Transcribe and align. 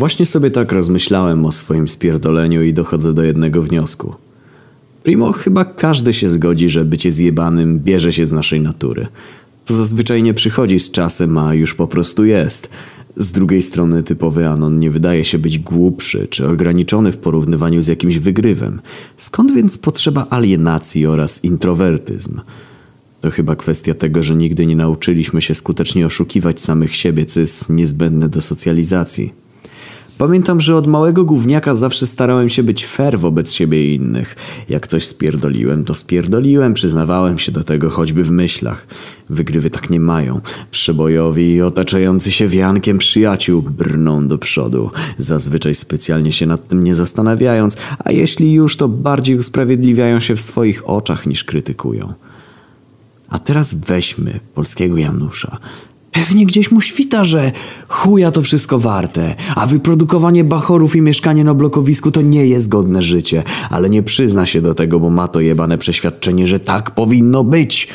Właśnie 0.00 0.26
sobie 0.26 0.50
tak 0.50 0.72
rozmyślałem 0.72 1.46
o 1.46 1.52
swoim 1.52 1.88
spierdoleniu 1.88 2.62
i 2.62 2.72
dochodzę 2.72 3.12
do 3.12 3.22
jednego 3.22 3.62
wniosku. 3.62 4.14
Primo, 5.02 5.32
chyba 5.32 5.64
każdy 5.64 6.12
się 6.12 6.28
zgodzi, 6.28 6.68
że 6.68 6.84
bycie 6.84 7.12
zjebanym 7.12 7.80
bierze 7.80 8.12
się 8.12 8.26
z 8.26 8.32
naszej 8.32 8.60
natury. 8.60 9.06
To 9.64 9.74
zazwyczaj 9.74 10.22
nie 10.22 10.34
przychodzi 10.34 10.80
z 10.80 10.90
czasem, 10.90 11.38
a 11.38 11.54
już 11.54 11.74
po 11.74 11.86
prostu 11.86 12.24
jest. 12.24 12.70
Z 13.16 13.32
drugiej 13.32 13.62
strony 13.62 14.02
typowy 14.02 14.48
Anon 14.48 14.78
nie 14.78 14.90
wydaje 14.90 15.24
się 15.24 15.38
być 15.38 15.58
głupszy 15.58 16.28
czy 16.30 16.48
ograniczony 16.48 17.12
w 17.12 17.18
porównywaniu 17.18 17.82
z 17.82 17.86
jakimś 17.86 18.18
wygrywem. 18.18 18.80
Skąd 19.16 19.52
więc 19.54 19.78
potrzeba 19.78 20.26
alienacji 20.30 21.06
oraz 21.06 21.44
introwertyzm? 21.44 22.40
To 23.20 23.30
chyba 23.30 23.56
kwestia 23.56 23.94
tego, 23.94 24.22
że 24.22 24.34
nigdy 24.34 24.66
nie 24.66 24.76
nauczyliśmy 24.76 25.42
się 25.42 25.54
skutecznie 25.54 26.06
oszukiwać 26.06 26.60
samych 26.60 26.96
siebie, 26.96 27.26
co 27.26 27.40
jest 27.40 27.70
niezbędne 27.70 28.28
do 28.28 28.40
socjalizacji. 28.40 29.39
Pamiętam, 30.20 30.60
że 30.60 30.76
od 30.76 30.86
małego 30.86 31.24
gówniaka 31.24 31.74
zawsze 31.74 32.06
starałem 32.06 32.48
się 32.48 32.62
być 32.62 32.86
fair 32.86 33.18
wobec 33.18 33.52
siebie 33.52 33.84
i 33.84 33.94
innych. 33.94 34.36
Jak 34.68 34.86
coś 34.86 35.06
spierdoliłem, 35.06 35.84
to 35.84 35.94
spierdoliłem, 35.94 36.74
przyznawałem 36.74 37.38
się 37.38 37.52
do 37.52 37.64
tego 37.64 37.90
choćby 37.90 38.24
w 38.24 38.30
myślach. 38.30 38.86
Wygrywy 39.30 39.70
tak 39.70 39.90
nie 39.90 40.00
mają. 40.00 40.40
Przebojowi 40.70 41.52
i 41.52 41.62
otaczający 41.62 42.32
się 42.32 42.48
wiankiem 42.48 42.98
przyjaciół 42.98 43.62
brną 43.62 44.28
do 44.28 44.38
przodu, 44.38 44.90
zazwyczaj 45.18 45.74
specjalnie 45.74 46.32
się 46.32 46.46
nad 46.46 46.68
tym 46.68 46.84
nie 46.84 46.94
zastanawiając, 46.94 47.76
a 47.98 48.12
jeśli 48.12 48.52
już, 48.52 48.76
to 48.76 48.88
bardziej 48.88 49.36
usprawiedliwiają 49.36 50.20
się 50.20 50.36
w 50.36 50.40
swoich 50.40 50.88
oczach 50.88 51.26
niż 51.26 51.44
krytykują. 51.44 52.14
A 53.28 53.38
teraz 53.38 53.74
weźmy 53.74 54.40
polskiego 54.54 54.96
Janusza. 54.96 55.58
Pewnie 56.12 56.46
gdzieś 56.46 56.70
mu 56.70 56.80
świta, 56.80 57.24
że 57.24 57.52
chuja 57.88 58.30
to 58.30 58.42
wszystko 58.42 58.78
warte, 58.78 59.34
a 59.56 59.66
wyprodukowanie 59.66 60.44
bachorów 60.44 60.96
i 60.96 61.00
mieszkanie 61.00 61.44
na 61.44 61.54
blokowisku 61.54 62.10
to 62.10 62.22
nie 62.22 62.46
jest 62.46 62.68
godne 62.68 63.02
życie, 63.02 63.42
ale 63.70 63.90
nie 63.90 64.02
przyzna 64.02 64.46
się 64.46 64.62
do 64.62 64.74
tego, 64.74 65.00
bo 65.00 65.10
ma 65.10 65.28
to 65.28 65.40
jebane 65.40 65.78
przeświadczenie, 65.78 66.46
że 66.46 66.60
tak 66.60 66.90
powinno 66.90 67.44
być. 67.44 67.88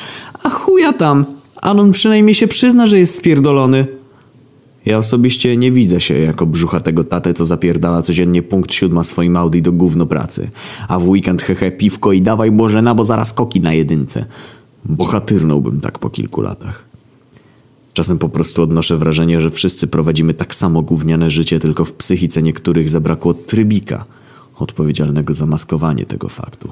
A 0.43 0.49
chuja 0.49 0.93
tam, 0.93 1.25
Anon 1.61 1.91
przynajmniej 1.91 2.35
się 2.35 2.47
przyzna, 2.47 2.85
że 2.85 2.99
jest 2.99 3.15
spierdolony. 3.15 3.87
Ja 4.85 4.97
osobiście 4.97 5.57
nie 5.57 5.71
widzę 5.71 6.01
się 6.01 6.19
jako 6.19 6.45
brzucha 6.45 6.79
tego 6.79 7.03
tatę, 7.03 7.33
co 7.33 7.45
zapierdala 7.45 8.01
codziennie 8.01 8.43
punkt 8.43 8.73
siódma 8.73 9.03
swoim 9.03 9.37
Audi 9.37 9.61
do 9.61 9.71
gówno 9.71 10.05
pracy. 10.05 10.49
A 10.87 10.99
w 10.99 11.09
weekend 11.09 11.41
hehe 11.41 11.71
piwko 11.71 12.11
i 12.11 12.21
dawaj 12.21 12.51
Bożena, 12.51 12.95
bo 12.95 13.03
zaraz 13.03 13.33
koki 13.33 13.61
na 13.61 13.73
jedynce. 13.73 14.25
Bohatyrnąłbym 14.85 15.81
tak 15.81 15.99
po 15.99 16.09
kilku 16.09 16.41
latach. 16.41 16.84
Czasem 17.95 18.17
po 18.17 18.29
prostu 18.29 18.63
odnoszę 18.63 18.97
wrażenie, 18.97 19.41
że 19.41 19.51
wszyscy 19.51 19.87
prowadzimy 19.87 20.33
tak 20.33 20.55
samo 20.55 20.81
gówniane 20.81 21.31
życie, 21.31 21.59
tylko 21.59 21.85
w 21.85 21.93
psychice 21.93 22.41
niektórych 22.41 22.89
zabrakło 22.89 23.33
trybika 23.33 24.05
odpowiedzialnego 24.59 25.33
za 25.33 25.45
maskowanie 25.45 26.05
tego 26.05 26.29
faktu. 26.29 26.71